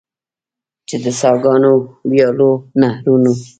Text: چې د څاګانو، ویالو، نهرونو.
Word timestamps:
چې 0.87 0.95
د 1.03 1.05
څاګانو، 1.21 1.73
ویالو، 2.09 2.51
نهرونو. 2.79 3.33